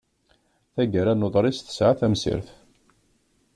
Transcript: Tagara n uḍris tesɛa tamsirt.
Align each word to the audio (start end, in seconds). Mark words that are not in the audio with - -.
Tagara 0.73 1.13
n 1.13 1.25
uḍris 1.27 1.59
tesɛa 1.61 1.93
tamsirt. 1.99 2.47